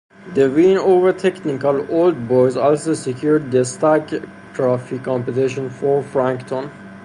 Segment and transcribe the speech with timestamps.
[0.33, 6.71] The win over Technical Old Boys also secured the Stag Trophy competition for Frankton.